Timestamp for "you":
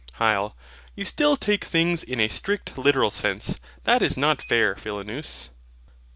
0.95-1.05